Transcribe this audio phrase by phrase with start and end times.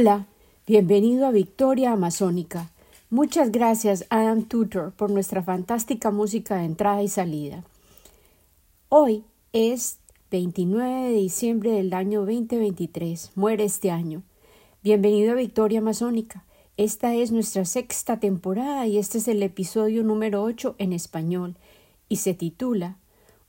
[0.00, 0.26] Hola,
[0.66, 2.70] bienvenido a Victoria Amazónica.
[3.10, 7.64] Muchas gracias Adam Tutor por nuestra fantástica música de entrada y salida.
[8.88, 9.98] Hoy es
[10.30, 13.32] 29 de diciembre del año 2023.
[13.34, 14.22] Muere este año.
[14.82, 16.46] Bienvenido a Victoria Amazónica.
[16.78, 21.56] Esta es nuestra sexta temporada y este es el episodio número 8 en español
[22.08, 22.96] y se titula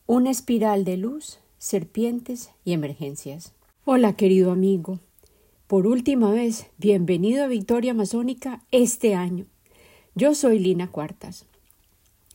[0.05, 3.53] Una espiral de luz, serpientes y emergencias.
[3.85, 4.99] Hola querido amigo.
[5.71, 9.45] Por última vez, bienvenido a Victoria Amazónica este año.
[10.15, 11.45] Yo soy Lina Cuartas.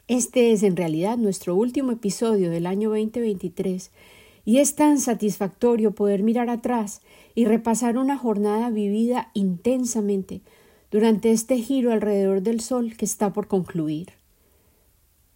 [0.09, 3.91] Este es en realidad nuestro último episodio del año 2023
[4.47, 7.03] y es tan satisfactorio poder mirar atrás
[7.34, 10.41] y repasar una jornada vivida intensamente
[10.91, 14.12] durante este giro alrededor del Sol que está por concluir.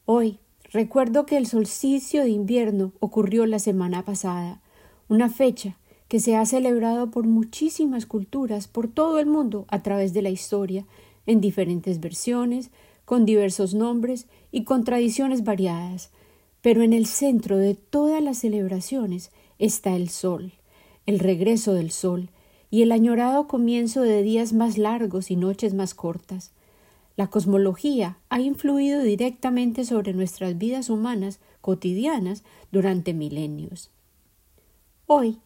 [0.07, 0.39] Hoy
[0.73, 4.63] recuerdo que el solsticio de invierno ocurrió la semana pasada,
[5.09, 5.77] una fecha
[6.11, 10.31] que se ha celebrado por muchísimas culturas por todo el mundo a través de la
[10.31, 10.85] historia,
[11.25, 12.71] en diferentes versiones,
[13.05, 16.11] con diversos nombres y con tradiciones variadas,
[16.63, 19.31] pero en el centro de todas las celebraciones
[19.61, 20.53] está el sol,
[21.07, 22.31] el regreso del sol
[22.73, 26.51] y el añorado comienzo de días más largos y noches más cortas.
[27.15, 32.43] La cosmología ha influido directamente sobre nuestras vidas humanas cotidianas
[32.73, 33.91] durante milenios.
[35.07, 35.39] Hoy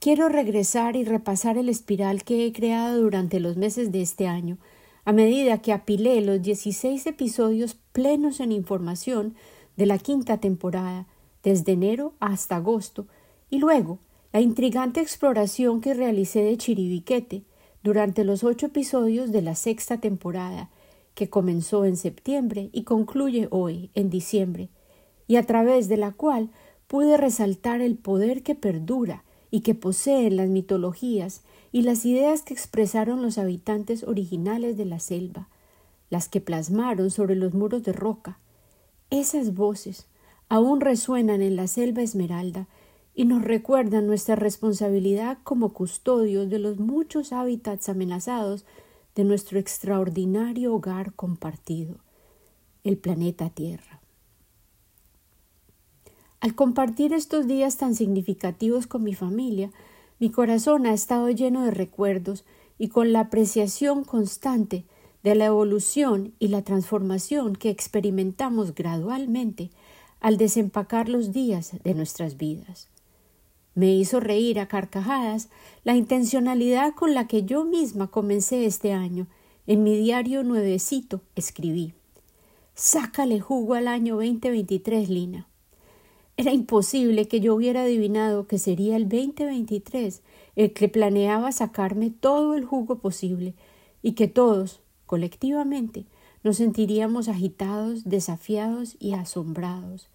[0.00, 4.56] Quiero regresar y repasar el espiral que he creado durante los meses de este año,
[5.04, 9.34] a medida que apilé los 16 episodios plenos en información
[9.76, 11.06] de la quinta temporada,
[11.42, 13.08] desde enero hasta agosto,
[13.50, 13.98] y luego
[14.32, 17.42] la intrigante exploración que realicé de Chiribiquete
[17.82, 20.70] durante los ocho episodios de la sexta temporada,
[21.14, 24.70] que comenzó en septiembre y concluye hoy, en diciembre,
[25.26, 26.48] y a través de la cual
[26.86, 32.54] pude resaltar el poder que perdura y que poseen las mitologías y las ideas que
[32.54, 35.48] expresaron los habitantes originales de la selva,
[36.08, 38.38] las que plasmaron sobre los muros de roca.
[39.10, 40.06] Esas voces
[40.48, 42.66] aún resuenan en la selva esmeralda
[43.14, 48.64] y nos recuerdan nuestra responsabilidad como custodios de los muchos hábitats amenazados
[49.14, 51.96] de nuestro extraordinario hogar compartido,
[52.84, 53.99] el planeta Tierra.
[56.40, 59.70] Al compartir estos días tan significativos con mi familia,
[60.18, 62.44] mi corazón ha estado lleno de recuerdos
[62.78, 64.86] y con la apreciación constante
[65.22, 69.70] de la evolución y la transformación que experimentamos gradualmente
[70.18, 72.88] al desempacar los días de nuestras vidas.
[73.74, 75.50] Me hizo reír a carcajadas
[75.84, 79.26] la intencionalidad con la que yo misma comencé este año.
[79.66, 81.92] En mi diario nuevecito escribí
[82.74, 85.49] Sácale jugo al año 2023, Lina.
[86.40, 90.22] Era imposible que yo hubiera adivinado que sería el 2023
[90.56, 93.52] el que planeaba sacarme todo el jugo posible
[94.00, 96.06] y que todos, colectivamente,
[96.42, 100.08] nos sentiríamos agitados, desafiados y asombrados,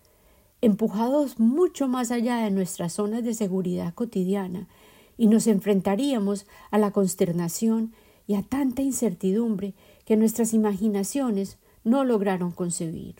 [0.61, 4.67] empujados mucho más allá de nuestras zonas de seguridad cotidiana,
[5.19, 7.93] y nos enfrentaríamos a la consternación
[8.25, 9.75] y a tanta incertidumbre
[10.05, 13.13] que nuestras imaginaciones no lograron concebir.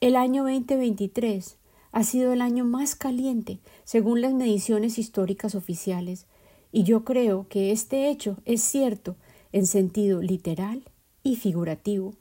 [0.00, 1.56] El año 2023
[1.90, 6.26] ha sido el año más caliente según las mediciones históricas oficiales,
[6.70, 9.16] y yo creo que este hecho es cierto
[9.50, 10.84] en sentido literal
[11.24, 12.14] y figurativo.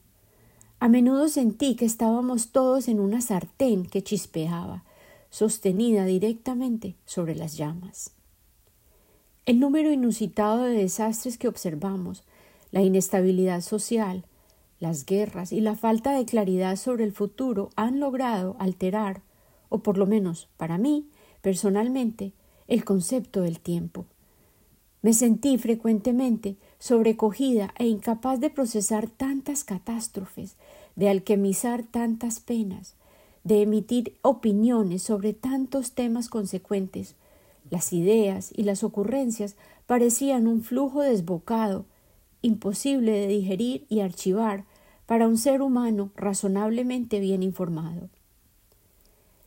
[0.80, 4.84] A menudo sentí que estábamos todos en una sartén que chispeaba,
[5.30, 8.12] sostenida directamente sobre las llamas.
[9.46, 12.24] El número inusitado de desastres que observamos,
[12.72, 14.26] la inestabilidad social,
[14.80, 19.22] las guerras y la falta de claridad sobre el futuro han logrado alterar,
[19.70, 21.08] o por lo menos para mí,
[21.42, 22.34] personalmente,
[22.68, 24.06] el concepto del tiempo.
[25.02, 30.56] Me sentí frecuentemente sobrecogida e incapaz de procesar tantas catástrofes,
[30.96, 32.96] de alquimizar tantas penas,
[33.44, 37.16] de emitir opiniones sobre tantos temas consecuentes.
[37.70, 41.86] Las ideas y las ocurrencias parecían un flujo desbocado
[42.42, 44.66] imposible de digerir y archivar
[45.06, 48.10] para un ser humano razonablemente bien informado.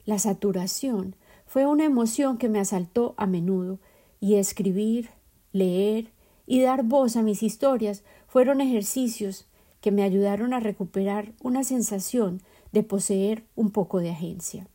[0.06, 1.14] La saturación
[1.46, 3.78] fue una emoción que me asaltó a menudo,
[4.20, 5.08] y escribir,
[5.52, 6.10] leer
[6.46, 9.46] y dar voz a mis historias fueron ejercicios
[9.81, 12.42] que me ayudaron a recuperar una sensación
[12.72, 14.69] de poseer un poco de agencia.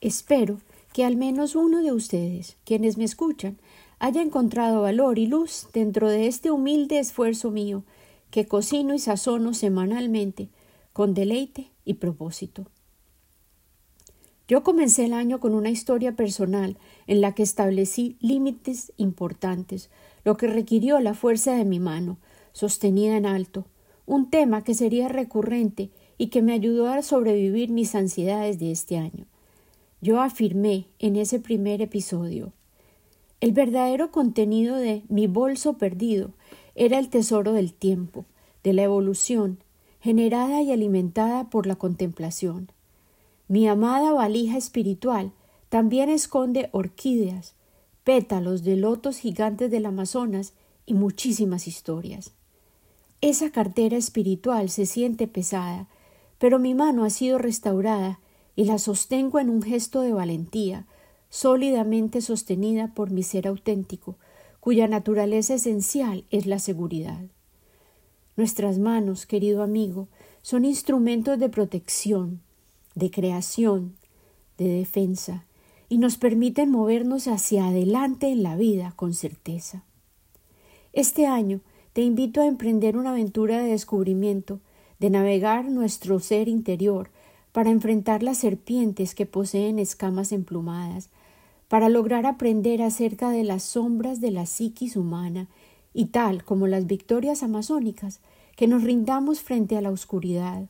[0.00, 0.58] Espero
[0.92, 3.58] que al menos uno de ustedes, quienes me escuchan,
[4.02, 7.84] haya encontrado valor y luz dentro de este humilde esfuerzo mío
[8.32, 10.48] que cocino y sazono semanalmente
[10.92, 12.66] con deleite y propósito.
[14.48, 16.76] Yo comencé el año con una historia personal
[17.06, 19.88] en la que establecí límites importantes,
[20.24, 22.18] lo que requirió la fuerza de mi mano,
[22.52, 23.66] sostenida en alto,
[24.04, 28.98] un tema que sería recurrente y que me ayudó a sobrevivir mis ansiedades de este
[28.98, 29.26] año.
[30.00, 32.52] Yo afirmé en ese primer episodio
[33.42, 36.30] el verdadero contenido de mi bolso perdido
[36.76, 38.24] era el tesoro del tiempo,
[38.62, 39.58] de la evolución,
[40.00, 42.70] generada y alimentada por la contemplación.
[43.48, 45.32] Mi amada valija espiritual
[45.70, 47.54] también esconde orquídeas,
[48.04, 50.52] pétalos de lotos gigantes del Amazonas
[50.86, 52.30] y muchísimas historias.
[53.22, 55.88] Esa cartera espiritual se siente pesada,
[56.38, 58.20] pero mi mano ha sido restaurada
[58.54, 60.86] y la sostengo en un gesto de valentía,
[61.32, 64.16] sólidamente sostenida por mi ser auténtico,
[64.60, 67.22] cuya naturaleza esencial es la seguridad.
[68.36, 70.08] Nuestras manos, querido amigo,
[70.42, 72.42] son instrumentos de protección,
[72.94, 73.94] de creación,
[74.58, 75.46] de defensa,
[75.88, 79.84] y nos permiten movernos hacia adelante en la vida con certeza.
[80.92, 81.62] Este año
[81.94, 84.60] te invito a emprender una aventura de descubrimiento,
[85.00, 87.08] de navegar nuestro ser interior
[87.52, 91.08] para enfrentar las serpientes que poseen escamas emplumadas,
[91.72, 95.48] para lograr aprender acerca de las sombras de la psiquis humana
[95.94, 98.20] y tal como las victorias amazónicas,
[98.56, 100.68] que nos rindamos frente a la oscuridad,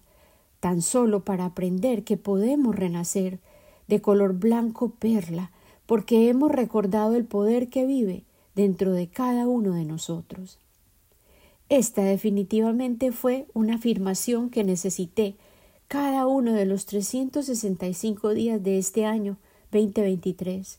[0.60, 3.40] tan solo para aprender que podemos renacer
[3.88, 5.50] de color blanco perla,
[5.87, 8.22] porque hemos recordado el poder que vive
[8.55, 10.60] dentro de cada uno de nosotros.
[11.69, 15.34] Esta definitivamente fue una afirmación que necesité
[15.88, 19.37] cada uno de los 365 días de este año
[19.72, 20.78] 2023.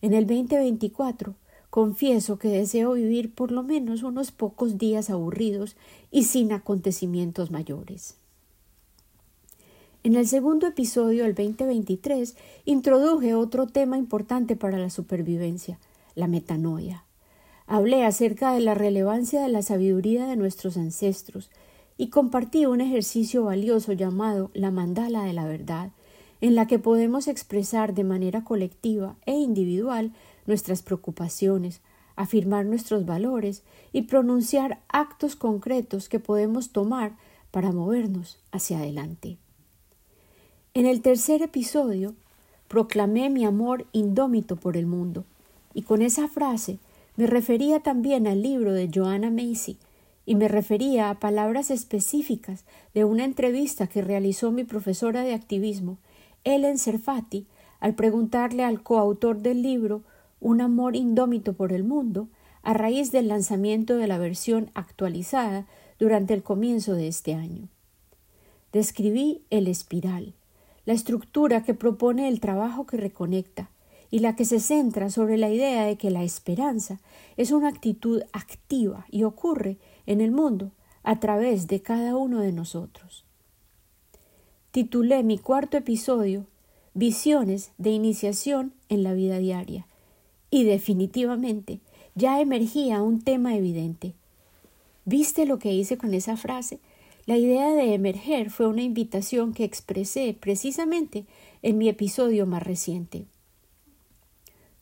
[0.00, 1.34] En el 2024
[1.70, 5.76] confieso que deseo vivir por lo menos unos pocos días aburridos
[6.10, 8.16] y sin acontecimientos mayores.
[10.04, 15.78] En el segundo episodio del 2023 introduje otro tema importante para la supervivencia,
[16.14, 17.04] la metanoia.
[17.66, 21.50] Hablé acerca de la relevancia de la sabiduría de nuestros ancestros
[21.98, 25.90] y compartí un ejercicio valioso llamado la mandala de la verdad,
[26.40, 30.12] en la que podemos expresar de manera colectiva e individual
[30.46, 31.80] nuestras preocupaciones,
[32.16, 33.62] afirmar nuestros valores
[33.92, 37.16] y pronunciar actos concretos que podemos tomar
[37.50, 39.38] para movernos hacia adelante.
[40.74, 42.14] En el tercer episodio
[42.68, 45.24] proclamé mi amor indómito por el mundo,
[45.74, 46.78] y con esa frase
[47.16, 49.78] me refería también al libro de Joanna Macy,
[50.26, 52.64] y me refería a palabras específicas
[52.94, 55.96] de una entrevista que realizó mi profesora de activismo,
[56.44, 57.46] Ellen Serfati,
[57.80, 60.02] al preguntarle al coautor del libro
[60.40, 62.28] Un amor indómito por el mundo,
[62.62, 65.66] a raíz del lanzamiento de la versión actualizada
[65.98, 67.68] durante el comienzo de este año.
[68.72, 70.34] Describí el espiral,
[70.84, 73.70] la estructura que propone el trabajo que reconecta
[74.10, 77.00] y la que se centra sobre la idea de que la esperanza
[77.36, 82.52] es una actitud activa y ocurre en el mundo a través de cada uno de
[82.52, 83.27] nosotros.
[84.78, 86.46] Titulé mi cuarto episodio
[86.94, 89.88] Visiones de iniciación en la vida diaria
[90.52, 91.80] y definitivamente
[92.14, 94.12] ya emergía un tema evidente.
[95.04, 96.78] ¿Viste lo que hice con esa frase?
[97.26, 101.24] La idea de emerger fue una invitación que expresé precisamente
[101.62, 103.24] en mi episodio más reciente.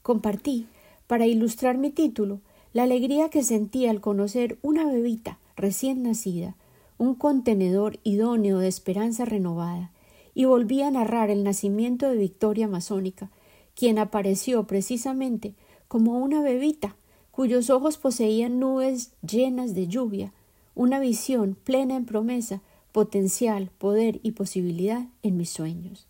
[0.03, 0.67] Compartí,
[1.07, 2.41] para ilustrar mi título,
[2.75, 6.55] la alegría que sentí al conocer una bebita recién nacida,
[6.99, 9.93] un contenedor idóneo de esperanza renovada,
[10.35, 13.31] y volví a narrar el nacimiento de Victoria Masónica,
[13.75, 15.55] quien apareció precisamente
[15.89, 16.97] como una bebita
[17.31, 20.33] cuyos ojos poseían nubes llenas de lluvia
[20.75, 22.61] una visión plena en promesa,
[22.93, 26.07] potencial, poder y posibilidad en mis sueños.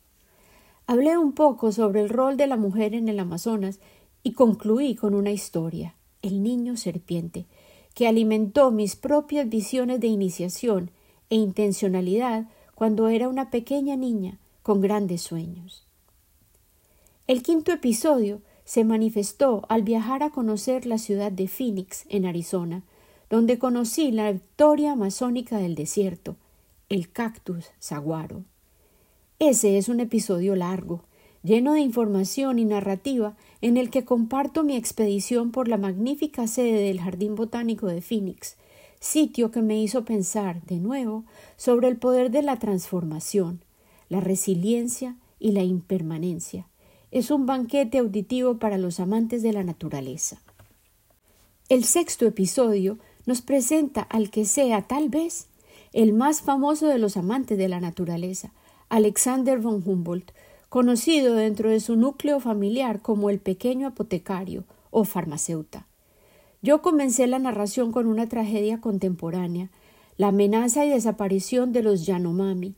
[0.86, 3.80] Hablé un poco sobre el rol de la mujer en el Amazonas
[4.22, 7.46] y concluí con una historia, el niño serpiente,
[7.96, 10.90] que alimentó mis propias visiones de iniciación
[11.30, 15.82] e intencionalidad cuando era una pequeña niña con grandes sueños.
[17.26, 22.82] El quinto episodio se manifestó al viajar a conocer la ciudad de Phoenix, en Arizona,
[23.30, 26.36] donde conocí la victoria amazónica del desierto,
[26.90, 28.44] el cactus saguaro.
[29.38, 31.00] Ese es un episodio largo,
[31.46, 36.80] lleno de información y narrativa, en el que comparto mi expedición por la magnífica sede
[36.82, 38.56] del Jardín Botánico de Phoenix,
[39.00, 41.24] sitio que me hizo pensar, de nuevo,
[41.56, 43.62] sobre el poder de la transformación,
[44.08, 46.66] la resiliencia y la impermanencia.
[47.12, 50.42] Es un banquete auditivo para los amantes de la naturaleza.
[51.68, 55.46] El sexto episodio nos presenta al que sea tal vez
[55.92, 58.52] el más famoso de los amantes de la naturaleza,
[58.88, 60.32] Alexander von Humboldt,
[60.68, 65.86] conocido dentro de su núcleo familiar como el pequeño apotecario o farmacéuta.
[66.62, 69.70] Yo comencé la narración con una tragedia contemporánea,
[70.16, 72.74] la amenaza y desaparición de los Yanomami.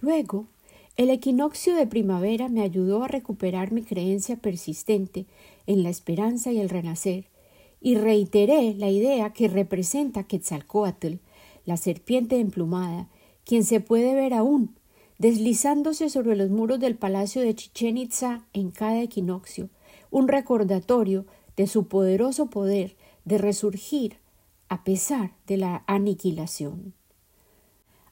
[0.00, 0.46] Luego,
[0.96, 5.26] el equinoccio de primavera me ayudó a recuperar mi creencia persistente
[5.66, 7.28] en la esperanza y el renacer,
[7.80, 11.14] y reiteré la idea que representa Quetzalcoatl,
[11.64, 13.08] la serpiente emplumada,
[13.44, 14.74] quien se puede ver aún
[15.18, 19.70] deslizándose sobre los muros del palacio de Chichen Itza en cada equinoccio,
[20.10, 21.24] un recordatorio
[21.56, 24.18] de su poderoso poder de resurgir
[24.68, 26.92] a pesar de la aniquilación.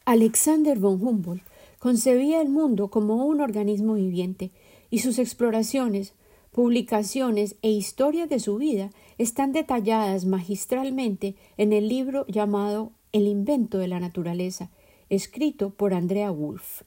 [0.05, 1.45] Alexander von Humboldt
[1.79, 4.51] concebía el mundo como un organismo viviente,
[4.91, 6.15] y sus exploraciones,
[6.53, 13.79] publicaciones e historias de su vida están detalladas magistralmente en el libro llamado El invento
[13.79, 14.71] de la naturaleza,
[15.09, 16.83] escrito por Andrea Wolff.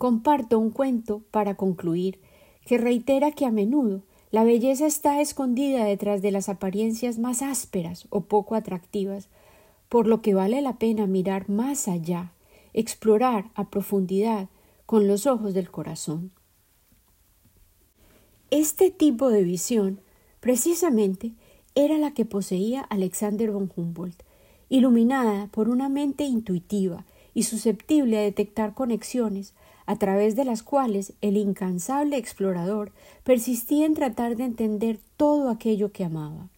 [0.00, 2.20] Comparto un cuento para concluir
[2.64, 8.06] que reitera que a menudo la belleza está escondida detrás de las apariencias más ásperas
[8.08, 9.28] o poco atractivas,
[9.90, 12.32] por lo que vale la pena mirar más allá
[12.72, 14.48] explorar a profundidad
[14.86, 16.30] con los ojos del corazón.
[18.50, 20.00] Este tipo de visión,
[20.40, 21.34] precisamente,
[21.74, 24.22] era la que poseía Alexander von Humboldt,
[24.70, 27.04] iluminada por una mente intuitiva
[27.34, 29.52] y susceptible a detectar conexiones
[29.90, 32.92] a través de las cuales el incansable explorador
[33.24, 36.48] persistía en tratar de entender todo aquello que amaba.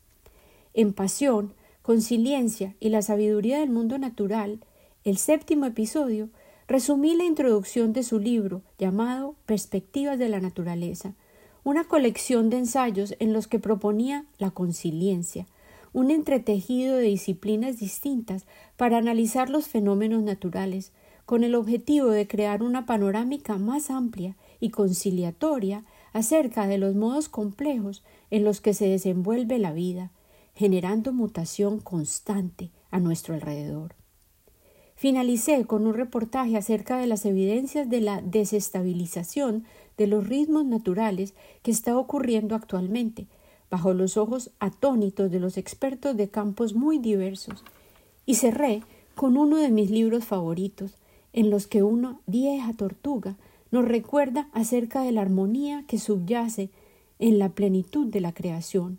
[0.75, 4.63] En pasión, conciliencia y la sabiduría del mundo natural,
[5.05, 6.29] el séptimo episodio,
[6.69, 11.15] resumí la introducción de su libro llamado Perspectivas de la Naturaleza,
[11.65, 15.47] una colección de ensayos en los que proponía la conciliencia,
[15.95, 18.45] un entretejido de disciplinas distintas
[18.77, 20.93] para analizar los fenómenos naturales,
[21.27, 27.29] con el objetivo de crear una panorámica más amplia y conciliatoria acerca de los modos
[27.29, 30.11] complejos en los que se desenvuelve la vida,
[30.55, 33.95] generando mutación constante a nuestro alrededor.
[34.95, 39.65] Finalicé con un reportaje acerca de las evidencias de la desestabilización
[39.97, 43.27] de los ritmos naturales que está ocurriendo actualmente,
[43.71, 47.65] bajo los ojos atónitos de los expertos de campos muy diversos,
[48.27, 48.83] y cerré
[49.15, 50.95] con uno de mis libros favoritos,
[51.33, 53.37] en los que una vieja tortuga
[53.71, 56.71] nos recuerda acerca de la armonía que subyace
[57.19, 58.99] en la plenitud de la creación,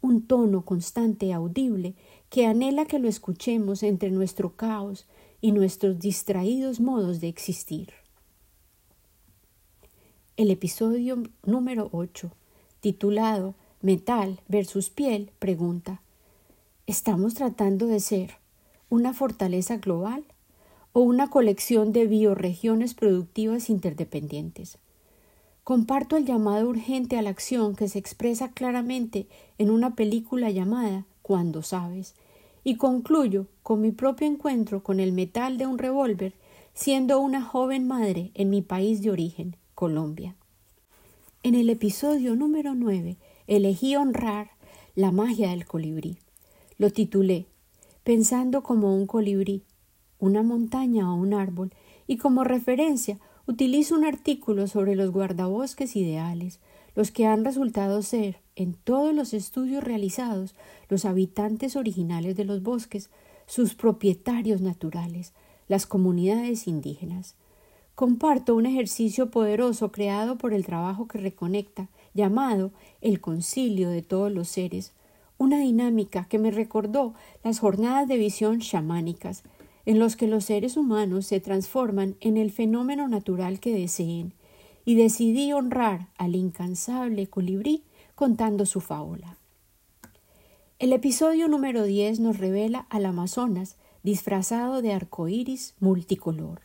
[0.00, 1.94] un tono constante y audible
[2.30, 5.06] que anhela que lo escuchemos entre nuestro caos
[5.40, 7.90] y nuestros distraídos modos de existir.
[10.36, 12.30] El episodio número 8,
[12.80, 16.02] titulado Metal versus piel, pregunta
[16.86, 18.34] ¿Estamos tratando de ser
[18.88, 20.24] una fortaleza global
[20.96, 24.78] o una colección de bioregiones productivas interdependientes?
[25.62, 29.26] Comparto el llamado urgente a la acción que se expresa claramente
[29.58, 32.14] en una película llamada Cuando sabes,
[32.64, 36.32] y concluyo con mi propio encuentro con el metal de un revólver
[36.72, 40.34] siendo una joven madre en mi país de origen, Colombia.
[41.42, 44.52] En el episodio número 9 elegí honrar
[44.94, 46.16] la magia del colibrí.
[46.78, 47.44] Lo titulé
[48.02, 49.62] Pensando como un colibrí,
[50.18, 51.72] una montaña o un árbol,
[52.06, 56.60] y como referencia utilizo un artículo sobre los guardabosques ideales,
[56.94, 60.54] los que han resultado ser, en todos los estudios realizados,
[60.88, 63.10] los habitantes originales de los bosques,
[63.46, 65.32] sus propietarios naturales,
[65.68, 67.34] las comunidades indígenas.
[67.94, 74.32] Comparto un ejercicio poderoso creado por el trabajo que reconecta, llamado el concilio de todos
[74.32, 74.92] los seres,
[75.38, 79.44] una dinámica que me recordó las jornadas de visión chamánicas,
[79.86, 84.34] en los que los seres humanos se transforman en el fenómeno natural que deseen,
[84.84, 87.82] y decidí honrar al incansable colibrí
[88.14, 89.38] contando su fábula.
[90.78, 96.60] El episodio número 10 nos revela al Amazonas disfrazado de arcoíris multicolor.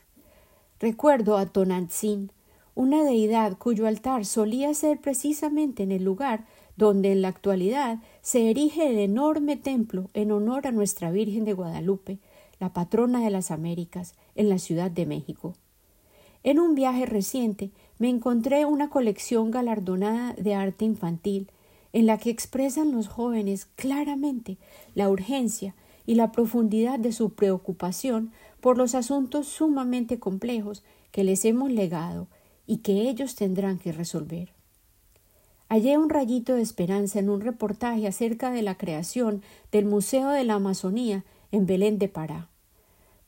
[0.79, 2.31] Recuerdo a Tonantzin,
[2.75, 6.45] una deidad cuyo altar solía ser precisamente en el lugar
[6.77, 11.53] donde en la actualidad se erige el enorme templo en honor a nuestra Virgen de
[11.53, 12.19] Guadalupe,
[12.61, 15.55] la patrona de las Américas, en la Ciudad de México.
[16.43, 21.49] En un viaje reciente me encontré una colección galardonada de arte infantil
[21.91, 24.57] en la que expresan los jóvenes claramente
[24.93, 25.73] la urgencia
[26.05, 32.27] y la profundidad de su preocupación por los asuntos sumamente complejos que les hemos legado
[32.67, 34.53] y que ellos tendrán que resolver.
[35.67, 39.41] Hallé un rayito de esperanza en un reportaje acerca de la creación
[39.71, 42.50] del Museo de la Amazonía en Belén de Pará.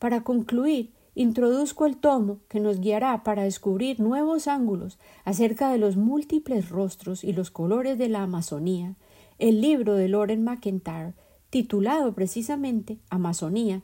[0.03, 5.95] Para concluir, introduzco el tomo que nos guiará para descubrir nuevos ángulos acerca de los
[5.95, 8.97] múltiples rostros y los colores de la Amazonía,
[9.39, 11.13] el libro de Loren McIntyre,
[11.49, 13.81] titulado precisamente Amazonía.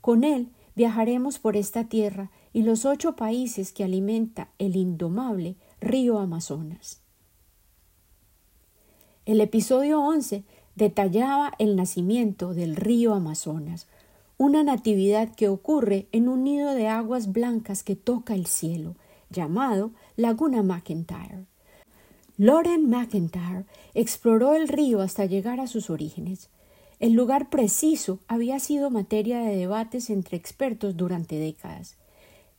[0.00, 6.20] Con él viajaremos por esta tierra y los ocho países que alimenta el indomable río
[6.20, 7.00] Amazonas.
[9.26, 10.44] El episodio 11
[10.76, 13.88] detallaba el nacimiento del río Amazonas,
[14.38, 18.94] una natividad que ocurre en un nido de aguas blancas que toca el cielo,
[19.30, 21.46] llamado Laguna McIntyre.
[22.36, 23.64] Loren McIntyre
[23.94, 26.50] exploró el río hasta llegar a sus orígenes.
[27.00, 31.96] El lugar preciso había sido materia de debates entre expertos durante décadas.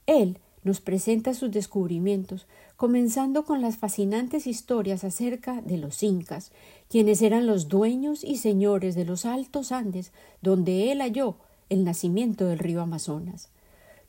[0.05, 2.45] Él nos presenta sus descubrimientos,
[2.75, 6.51] comenzando con las fascinantes historias acerca de los incas,
[6.89, 11.37] quienes eran los dueños y señores de los altos Andes, donde él halló
[11.69, 13.49] el nacimiento del río Amazonas.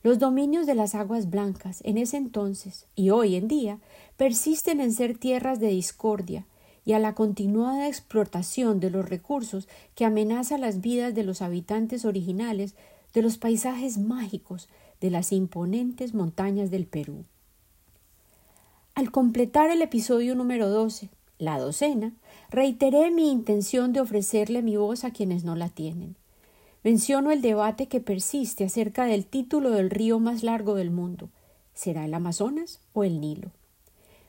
[0.03, 3.79] Los dominios de las aguas blancas en ese entonces y hoy en día
[4.17, 6.45] persisten en ser tierras de discordia
[6.85, 12.05] y a la continuada explotación de los recursos que amenaza las vidas de los habitantes
[12.05, 12.73] originales
[13.13, 14.67] de los paisajes mágicos
[14.99, 17.25] de las imponentes montañas del Perú.
[18.95, 22.13] Al completar el episodio número 12, la docena,
[22.49, 26.15] reiteré mi intención de ofrecerle mi voz a quienes no la tienen.
[26.83, 31.29] Menciono el debate que persiste acerca del título del río más largo del mundo.
[31.75, 33.51] ¿Será el Amazonas o el Nilo?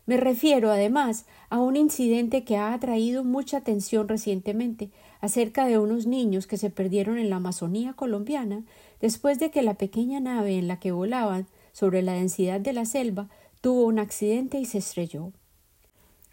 [0.05, 4.91] Me refiero, además, a un incidente que ha atraído mucha atención recientemente
[5.23, 8.65] acerca de unos niños que se perdieron en la Amazonía colombiana
[9.01, 12.85] después de que la pequeña nave en la que volaban sobre la densidad de la
[12.85, 13.31] selva
[13.63, 15.33] tuvo un accidente y se estrelló.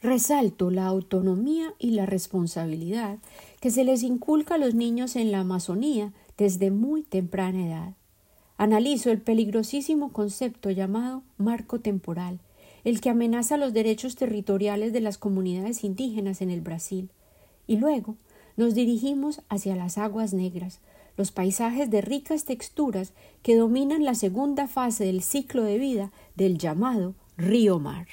[0.02, 3.20] Resalto la autonomía y la responsabilidad
[3.60, 7.94] que se les inculca a los niños en la Amazonía desde muy temprana edad.
[8.58, 12.40] Analizo el peligrosísimo concepto llamado marco temporal,
[12.84, 17.10] el que amenaza los derechos territoriales de las comunidades indígenas en el Brasil.
[17.68, 18.16] Y luego
[18.58, 20.80] nos dirigimos hacia las aguas negras,
[21.18, 23.12] los paisajes de ricas texturas
[23.44, 28.08] que dominan la segunda fase del ciclo de vida del llamado río mar.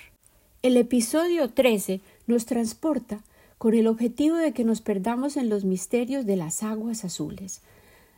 [0.62, 3.20] El episodio 13 nos transporta
[3.58, 7.62] con el objetivo de que nos perdamos en los misterios de las aguas azules.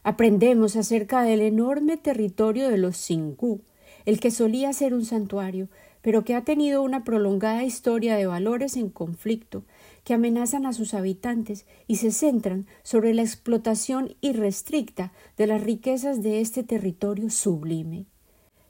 [0.03, 3.61] Aprendemos acerca del enorme territorio de los Singú,
[4.05, 5.69] el que solía ser un santuario,
[6.03, 9.65] pero que ha tenido una prolongada historia de valores en conflicto
[10.05, 16.23] que amenazan a sus habitantes y se centran sobre la explotación irrestricta de las riquezas
[16.23, 18.07] de este territorio sublime.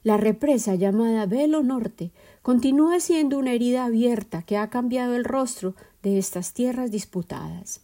[0.03, 5.75] La represa llamada Velo Norte continúa siendo una herida abierta que ha cambiado el rostro
[6.03, 7.81] de estas tierras disputadas.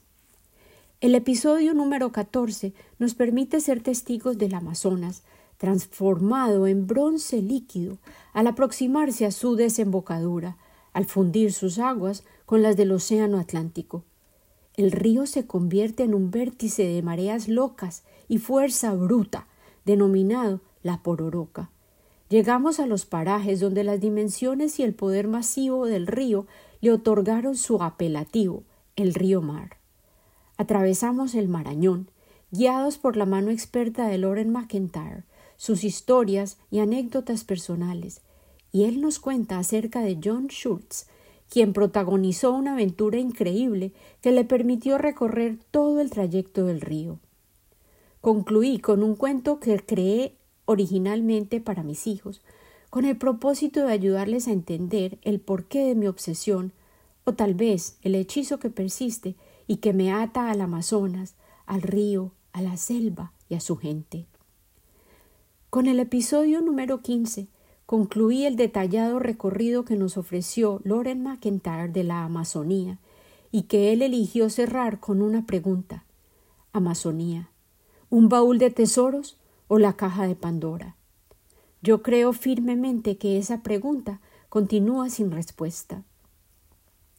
[1.01, 5.23] El episodio número 14 nos permite ser testigos del Amazonas,
[5.59, 7.99] transformado en bronce líquido
[8.33, 10.57] al aproximarse a su desembocadura,
[10.93, 14.05] al fundir sus aguas con las del Océano Atlántico.
[14.77, 19.47] El río se convierte en un vértice de mareas locas y fuerza bruta,
[19.85, 21.71] denominado la pororoca.
[22.35, 26.49] Llegamos a los parajes donde las dimensiones y el poder masivo del río
[26.81, 28.65] le otorgaron su apelativo,
[28.97, 29.77] el río Mar.
[30.57, 32.11] Atravesamos el Marañón,
[32.51, 35.23] guiados por la mano experta de Loren McIntyre,
[35.57, 38.21] sus historias y anécdotas personales,
[38.73, 41.07] y él nos cuenta acerca de John Schultz,
[41.49, 47.21] quien protagonizó una aventura increíble que le permitió recorrer todo el trayecto del río.
[48.21, 50.35] Concluí con un cuento que creé
[50.67, 52.43] originalmente para mis hijos,
[52.91, 56.73] con el propósito de ayudarles a entender el porqué de mi obsesión,
[57.25, 59.35] o tal vez el hechizo que persiste
[59.67, 61.35] y que me ata al Amazonas,
[61.67, 64.27] al río, a la selva y a su gente.
[65.71, 67.49] Con el episodio número 15
[67.87, 72.99] concluí el detallado recorrido que nos ofreció Loren McIntyre de la Amazonía
[73.51, 76.05] y que él eligió cerrar con una pregunta.
[76.73, 77.51] Amazonía,
[78.11, 79.37] ¿un baúl de tesoros
[79.69, 80.97] o la caja de Pandora?
[81.83, 86.03] Yo creo firmemente que esa pregunta continúa sin respuesta.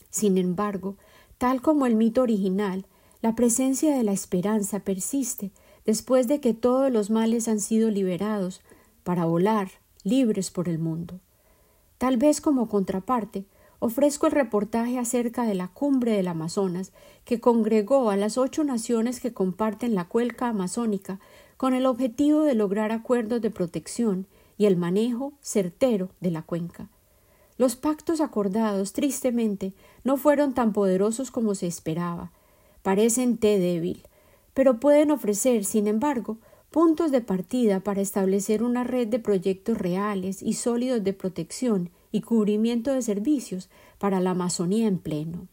[0.09, 0.95] Sin embargo,
[1.37, 2.85] tal como el mito original,
[3.21, 5.51] la presencia de la esperanza persiste
[5.85, 8.61] después de que todos los males han sido liberados
[9.03, 9.69] para volar
[10.03, 11.19] libres por el mundo.
[11.97, 13.45] Tal vez como contraparte,
[13.79, 16.91] ofrezco el reportaje acerca de la cumbre del Amazonas
[17.23, 21.19] que congregó a las ocho naciones que comparten la cuelca amazónica
[21.57, 26.89] con el objetivo de lograr acuerdos de protección y el manejo certero de la cuenca.
[27.57, 32.31] Los pactos acordados, tristemente, no fueron tan poderosos como se esperaba.
[32.83, 34.03] Parecen té débil,
[34.53, 36.37] pero pueden ofrecer, sin embargo,
[36.69, 42.21] puntos de partida para establecer una red de proyectos reales y sólidos de protección y
[42.21, 45.47] cubrimiento de servicios para la Amazonía en pleno.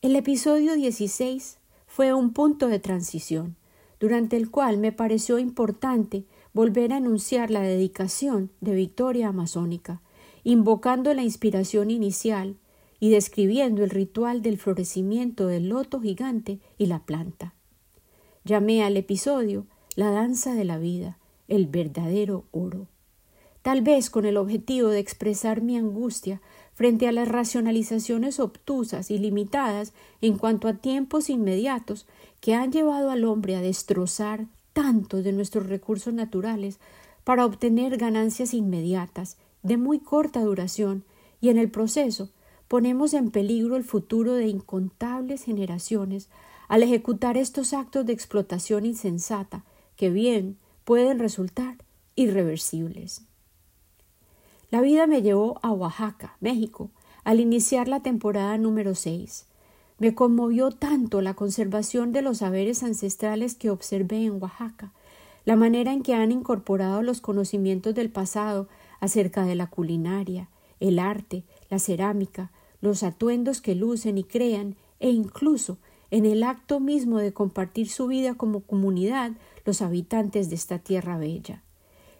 [0.00, 3.56] El episodio 16 fue un punto de transición,
[4.02, 10.00] durante el cual me pareció importante volver a anunciar la dedicación de Victoria Amazónica,
[10.42, 12.56] invocando la inspiración inicial
[12.98, 17.54] y describiendo el ritual del florecimiento del loto gigante y la planta.
[18.44, 22.88] Llamé al episodio La danza de la vida, el verdadero oro.
[23.62, 26.42] Tal vez con el objetivo de expresar mi angustia
[26.74, 32.06] frente a las racionalizaciones obtusas y limitadas en cuanto a tiempos inmediatos
[32.40, 36.78] que han llevado al hombre a destrozar tanto de nuestros recursos naturales
[37.24, 41.04] para obtener ganancias inmediatas de muy corta duración
[41.40, 42.30] y en el proceso
[42.68, 46.28] ponemos en peligro el futuro de incontables generaciones
[46.68, 49.64] al ejecutar estos actos de explotación insensata
[49.96, 51.76] que bien pueden resultar
[52.14, 53.22] irreversibles.
[54.72, 56.88] La vida me llevó a Oaxaca, México,
[57.24, 59.44] al iniciar la temporada número 6.
[59.98, 64.90] Me conmovió tanto la conservación de los saberes ancestrales que observé en Oaxaca,
[65.44, 68.66] la manera en que han incorporado los conocimientos del pasado
[68.98, 70.48] acerca de la culinaria,
[70.80, 75.76] el arte, la cerámica, los atuendos que lucen y crean, e incluso
[76.10, 79.32] en el acto mismo de compartir su vida como comunidad
[79.66, 81.62] los habitantes de esta tierra bella.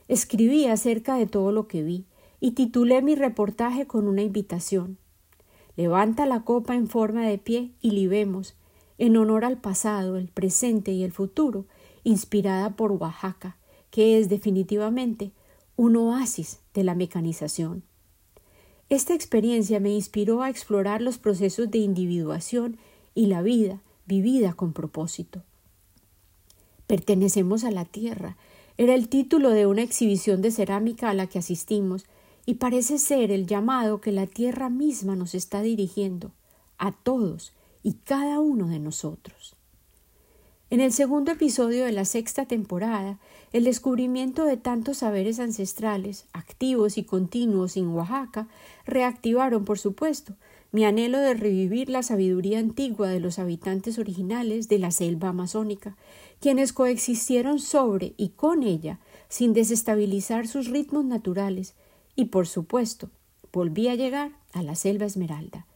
[0.06, 2.04] Escribí acerca de todo lo que vi,
[2.44, 4.98] y titulé mi reportaje con una invitación.
[5.76, 8.56] Levanta la copa en forma de pie y libemos,
[8.98, 11.66] en honor al pasado, el presente y el futuro,
[12.02, 13.58] inspirada por Oaxaca,
[13.92, 15.30] que es definitivamente
[15.76, 17.84] un oasis de la mecanización.
[18.88, 22.76] Esta experiencia me inspiró a explorar los procesos de individuación
[23.14, 25.44] y la vida vivida con propósito.
[26.88, 28.36] Pertenecemos a la tierra
[28.78, 32.04] era el título de una exhibición de cerámica a la que asistimos
[32.46, 36.32] y parece ser el llamado que la tierra misma nos está dirigiendo
[36.78, 37.52] a todos
[37.82, 39.54] y cada uno de nosotros.
[40.70, 43.18] En el segundo episodio de la sexta temporada,
[43.52, 48.48] el descubrimiento de tantos saberes ancestrales, activos y continuos en Oaxaca,
[48.86, 50.34] reactivaron, por supuesto,
[50.70, 55.98] mi anhelo de revivir la sabiduría antigua de los habitantes originales de la selva amazónica,
[56.40, 61.74] quienes coexistieron sobre y con ella sin desestabilizar sus ritmos naturales
[62.16, 63.10] y por supuesto,
[63.52, 65.66] volví a llegar a la selva esmeralda.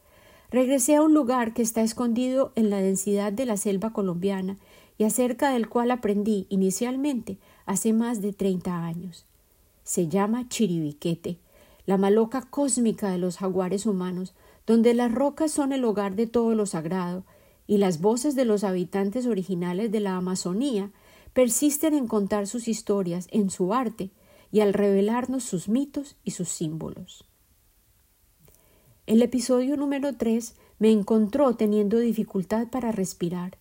[0.49, 4.57] Regresé a un lugar que está escondido en la densidad de la selva colombiana
[4.97, 9.25] y acerca del cual aprendí inicialmente hace más de treinta años.
[9.83, 11.37] Se llama Chiribiquete,
[11.85, 14.33] la maloca cósmica de los jaguares humanos,
[14.65, 17.23] donde las rocas son el hogar de todo lo sagrado,
[17.67, 20.91] y las voces de los habitantes originales de la Amazonía
[21.33, 24.09] persisten en contar sus historias en su arte
[24.51, 27.25] y al revelarnos sus mitos y sus símbolos.
[29.05, 33.57] El episodio número 3 me encontró teniendo dificultad para respirar,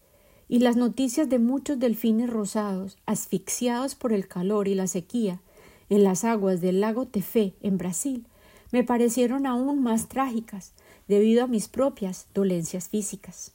[0.49, 5.41] y las noticias de muchos delfines rosados, asfixiados por el calor y la sequía,
[5.89, 8.27] en las aguas del lago Tefé, en Brasil,
[8.73, 10.73] me parecieron aún más trágicas
[11.09, 13.53] debido a mis propias dolencias físicas.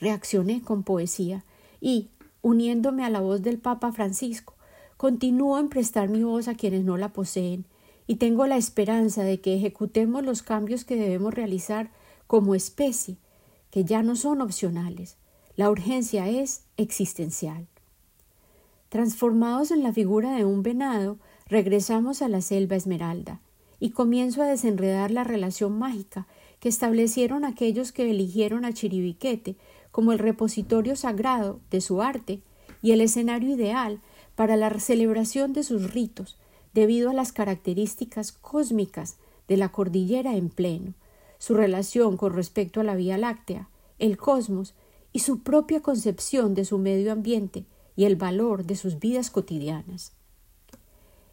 [0.00, 1.44] Reaccioné con poesía
[1.80, 2.10] y,
[2.42, 4.53] uniéndome a la voz del Papa Francisco,
[5.04, 7.66] Continúo en prestar mi voz a quienes no la poseen
[8.06, 11.90] y tengo la esperanza de que ejecutemos los cambios que debemos realizar
[12.26, 13.18] como especie,
[13.70, 15.18] que ya no son opcionales.
[15.56, 17.66] La urgencia es existencial.
[18.88, 23.42] Transformados en la figura de un venado, regresamos a la selva esmeralda
[23.80, 26.26] y comienzo a desenredar la relación mágica
[26.60, 29.56] que establecieron aquellos que eligieron a Chiribiquete
[29.90, 32.40] como el repositorio sagrado de su arte
[32.80, 34.00] y el escenario ideal
[34.36, 36.36] para la celebración de sus ritos,
[36.72, 39.16] debido a las características cósmicas
[39.48, 40.94] de la cordillera en pleno,
[41.38, 43.68] su relación con respecto a la Vía Láctea,
[43.98, 44.74] el cosmos
[45.12, 47.64] y su propia concepción de su medio ambiente
[47.96, 50.12] y el valor de sus vidas cotidianas.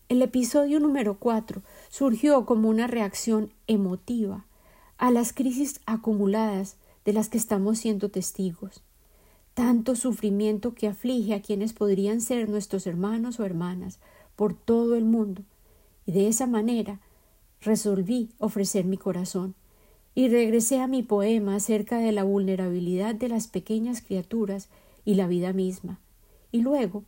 [0.09, 4.45] El episodio número cuatro surgió como una reacción emotiva
[4.97, 8.83] a las crisis acumuladas de las que estamos siendo testigos
[9.53, 13.99] tanto sufrimiento que aflige a quienes podrían ser nuestros hermanos o hermanas
[14.35, 15.43] por todo el mundo,
[16.05, 16.99] y de esa manera
[17.61, 19.55] resolví ofrecer mi corazón,
[20.15, 24.69] y regresé a mi poema acerca de la vulnerabilidad de las pequeñas criaturas
[25.05, 25.99] y la vida misma,
[26.51, 27.03] y luego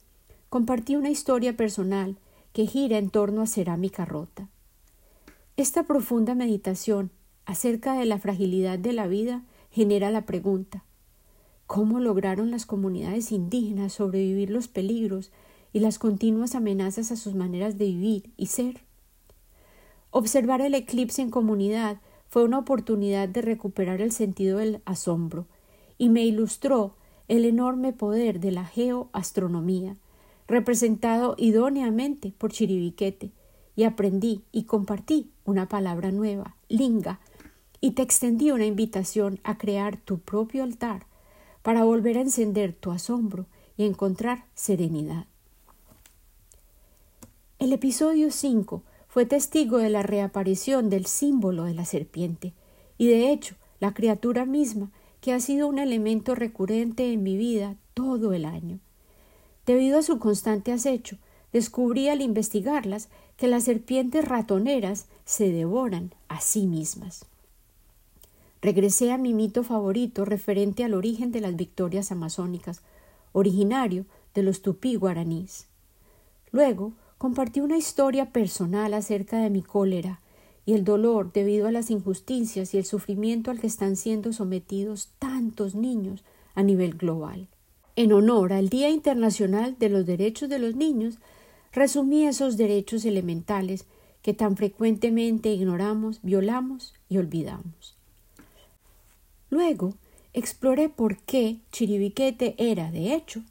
[0.50, 2.18] compartí una historia personal
[2.54, 4.50] que gira en torno a cerámica rota.
[5.58, 7.12] Esta profunda meditación
[7.46, 10.84] acerca de la fragilidad de la vida genera la pregunta
[11.68, 15.32] ¿Cómo lograron las comunidades indígenas sobrevivir los peligros
[15.72, 18.82] y las continuas amenazas a sus maneras de vivir y ser?
[20.12, 25.48] Observar el eclipse en comunidad fue una oportunidad de recuperar el sentido del asombro
[25.98, 26.96] y me ilustró
[27.28, 29.96] el enorme poder de la geoastronomía,
[30.48, 33.32] representado idóneamente por Chiribiquete,
[33.76, 37.20] y aprendí y compartí una palabra nueva, linga,
[37.82, 41.08] y te extendí una invitación a crear tu propio altar
[41.64, 45.26] para volver a encender tu asombro y encontrar serenidad.
[47.58, 52.54] El episodio 5 fue testigo de la reaparición del símbolo de la serpiente,
[52.98, 57.76] y de hecho la criatura misma que ha sido un elemento recurrente en mi vida
[57.94, 58.80] todo el año.
[59.66, 61.18] Debido a su constante acecho,
[61.54, 67.26] descubrí al investigarlas que las serpientes ratoneras se devoran a sí mismas.
[68.64, 72.82] Regresé a mi mito favorito referente al origen de las victorias amazónicas,
[73.34, 75.68] originario de los tupí guaraníes.
[76.54, 80.22] Luego compartí una historia personal acerca de mi cólera
[80.66, 85.10] y el dolor debido a las injusticias y el sufrimiento al que están siendo sometidos
[85.20, 86.24] tantos niños
[86.56, 87.50] a nivel global.
[87.98, 91.20] En honor al Día Internacional de los Derechos de los Niños,
[91.74, 93.88] resumí esos derechos elementales
[94.22, 97.93] que tan frecuentemente ignoramos, violamos y olvidamos.
[99.54, 99.94] Luego
[100.34, 103.44] exploré por qué Chiribiquete era, de hecho,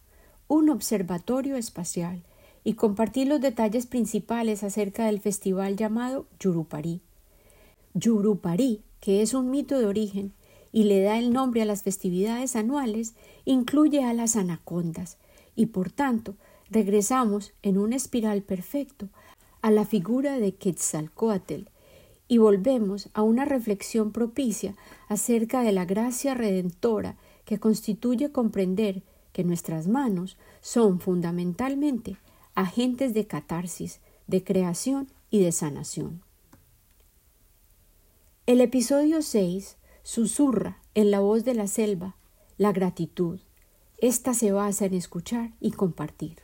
[0.49, 2.25] un observatorio espacial
[2.65, 7.03] y compartí los detalles principales acerca del festival llamado Yurupari.
[7.95, 10.33] Yurupari, que es un mito de origen
[10.73, 15.19] y le da el nombre a las festividades anuales, incluye a las anacondas
[15.55, 16.35] y por tanto
[16.69, 19.09] regresamos en un espiral perfecto
[19.61, 21.69] a la figura de Quetzalcoatl
[22.33, 24.75] y volvemos a una reflexión propicia
[25.11, 29.03] acerca de la gracia redentora que constituye comprender
[29.35, 32.17] que nuestras manos son fundamentalmente
[32.55, 36.23] agentes de catarsis, de creación y de sanación.
[38.47, 42.17] El episodio 6 susurra en la voz de la selva
[42.57, 43.41] la gratitud.
[43.99, 46.39] Esta se basa en escuchar y compartir.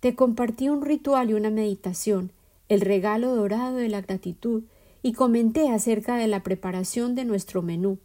[0.00, 2.32] Te compartí un ritual y una meditación,
[2.70, 4.62] el regalo dorado de la gratitud,
[5.02, 7.98] y comenté acerca de la preparación de nuestro menú,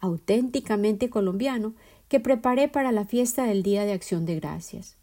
[0.00, 1.74] auténticamente colombiano,
[2.08, 4.96] que preparé para la fiesta del Día de Acción de Gracias.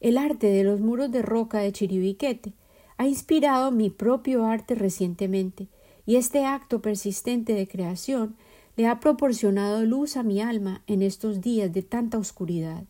[0.00, 2.52] El arte de los muros de roca de Chiribiquete
[2.96, 5.68] ha inspirado mi propio arte recientemente,
[6.06, 8.34] y este acto persistente de creación
[8.76, 12.84] le ha proporcionado luz a mi alma en estos días de tanta oscuridad.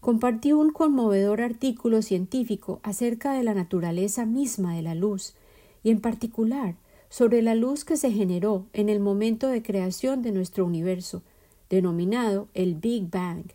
[0.00, 5.34] Compartí un conmovedor artículo científico acerca de la naturaleza misma de la luz,
[5.82, 6.76] y en particular
[7.08, 11.22] sobre la luz que se generó en el momento de creación de nuestro universo,
[11.70, 13.52] denominado el Big Bang.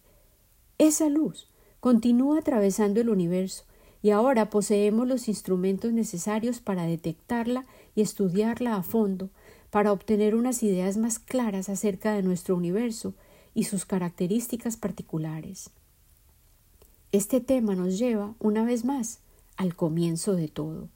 [0.77, 1.47] Esa luz
[1.79, 3.65] continúa atravesando el universo
[4.01, 9.29] y ahora poseemos los instrumentos necesarios para detectarla y estudiarla a fondo,
[9.69, 13.13] para obtener unas ideas más claras acerca de nuestro universo
[13.53, 15.69] y sus características particulares.
[17.11, 19.19] Este tema nos lleva, una vez más,
[19.55, 20.89] al comienzo de todo.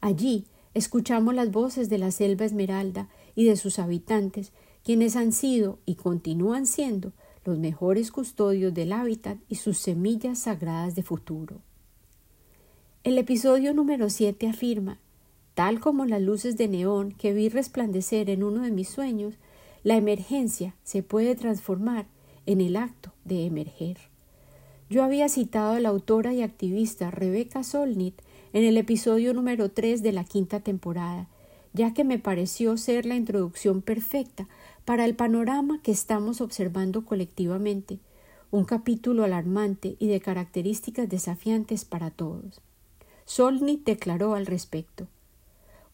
[0.00, 4.52] Allí escuchamos las voces de la selva esmeralda y de sus habitantes,
[4.84, 7.12] quienes han sido y continúan siendo
[7.44, 11.60] los mejores custodios del hábitat y sus semillas sagradas de futuro.
[13.04, 15.00] El episodio número 7 afirma,
[15.54, 19.34] tal como las luces de neón que vi resplandecer en uno de mis sueños,
[19.82, 22.06] la emergencia se puede transformar
[22.46, 24.11] en el acto de emerger.
[24.92, 28.20] Yo había citado a la autora y activista Rebecca Solnit
[28.52, 31.28] en el episodio número 3 de la quinta temporada,
[31.72, 34.48] ya que me pareció ser la introducción perfecta
[34.84, 38.00] para el panorama que estamos observando colectivamente,
[38.50, 42.60] un capítulo alarmante y de características desafiantes para todos.
[43.24, 45.06] Solnit declaró al respecto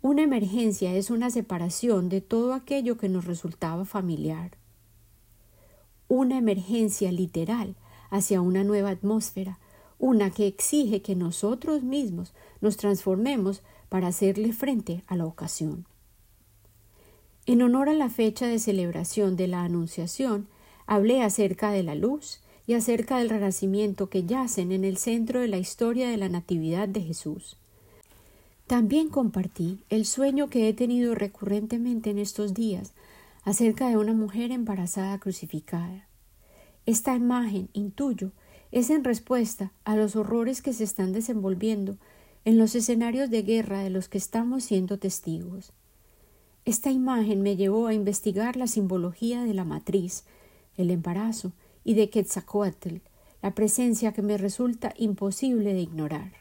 [0.02, 4.56] Una emergencia es una separación de todo aquello que nos resultaba familiar.
[6.08, 7.76] Una emergencia literal
[8.10, 9.58] hacia una nueva atmósfera,
[9.98, 15.86] una que exige que nosotros mismos nos transformemos para hacerle frente a la ocasión.
[17.46, 20.48] En honor a la fecha de celebración de la Anunciación,
[20.86, 25.48] hablé acerca de la luz y acerca del renacimiento que yacen en el centro de
[25.48, 27.56] la historia de la Natividad de Jesús.
[28.66, 32.92] También compartí el sueño que he tenido recurrentemente en estos días
[33.44, 36.07] acerca de una mujer embarazada crucificada.
[36.88, 38.30] Esta imagen, intuyo,
[38.72, 41.98] es en respuesta a los horrores que se están desenvolviendo
[42.46, 45.74] en los escenarios de guerra de los que estamos siendo testigos.
[46.64, 50.24] Esta imagen me llevó a investigar la simbología de la matriz,
[50.78, 51.52] el embarazo
[51.84, 53.02] y de Quetzalcoatl,
[53.42, 56.32] la presencia que me resulta imposible de ignorar.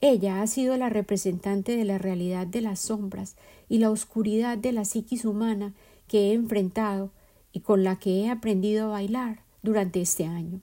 [0.00, 3.36] Ella ha sido la representante de la realidad de las sombras
[3.68, 5.74] y la oscuridad de la psiquis humana
[6.08, 7.10] que he enfrentado
[7.52, 10.60] y con la que he aprendido a bailar durante este año.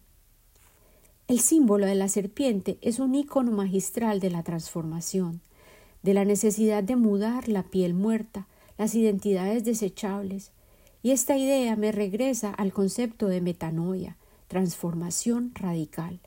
[1.28, 5.42] El símbolo de la serpiente es un icono magistral de la transformación,
[6.02, 8.48] de la necesidad de mudar la piel muerta,
[8.78, 10.52] las identidades desechables,
[11.04, 16.20] y esta idea me regresa al concepto de metanoia, transformación radical.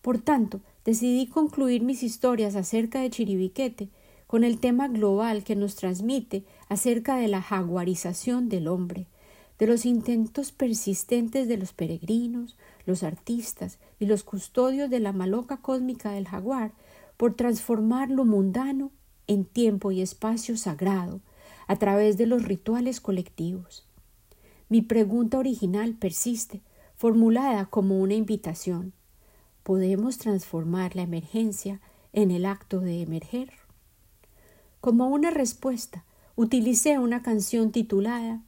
[0.00, 3.88] Por tanto, decidí concluir mis historias acerca de Chiribiquete
[4.26, 9.06] con el tema global que nos transmite acerca de la jaguarización del hombre,
[9.62, 15.58] de los intentos persistentes de los peregrinos, los artistas y los custodios de la maloca
[15.58, 16.72] cósmica del jaguar
[17.16, 18.90] por transformar lo mundano
[19.28, 21.20] en tiempo y espacio sagrado
[21.68, 23.86] a través de los rituales colectivos.
[24.68, 26.60] Mi pregunta original persiste,
[26.96, 28.92] formulada como una invitación.
[29.62, 31.80] ¿Podemos transformar la emergencia
[32.12, 33.52] en el acto de emerger?
[34.80, 38.42] Como una respuesta, utilicé una canción titulada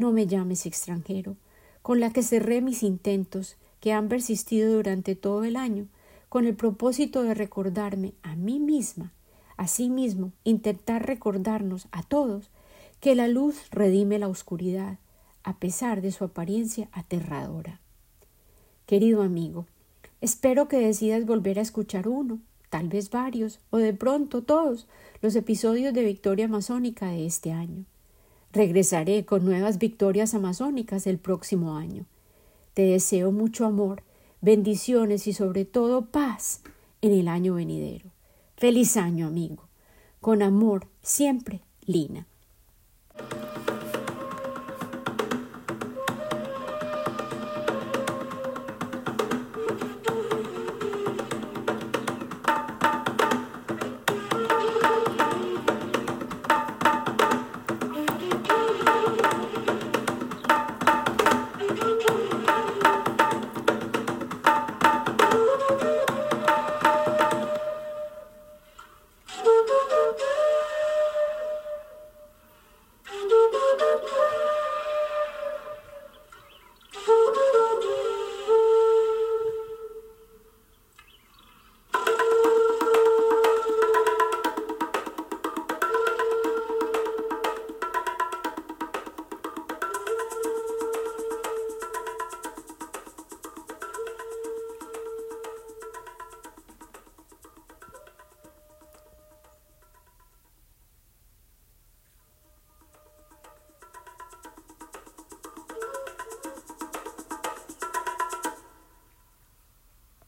[0.00, 1.36] No me llames extranjero,
[1.82, 5.88] con la que cerré mis intentos que han persistido durante todo el año,
[6.30, 9.12] con el propósito de recordarme a mí misma,
[9.58, 12.48] a sí mismo, intentar recordarnos a todos
[13.00, 14.96] que la luz redime la oscuridad,
[15.42, 17.78] a pesar de su apariencia aterradora.
[18.86, 19.66] Querido amigo,
[20.22, 22.38] espero que decidas volver a escuchar uno,
[22.70, 24.86] tal vez varios, o de pronto todos,
[25.20, 27.84] los episodios de Victoria Amazónica de este año.
[28.52, 32.06] Regresaré con nuevas victorias amazónicas el próximo año.
[32.74, 34.02] Te deseo mucho amor,
[34.40, 36.62] bendiciones y sobre todo paz
[37.00, 38.10] en el año venidero.
[38.56, 39.68] Feliz año, amigo.
[40.20, 42.26] Con amor, siempre, Lina.